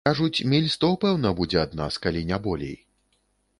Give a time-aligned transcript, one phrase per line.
[0.07, 2.75] Кажуць, міль сто пэўна будзе ад нас, калі не болей?